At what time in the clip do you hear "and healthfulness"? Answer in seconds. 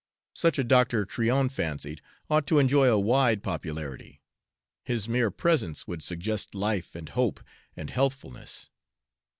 7.77-8.71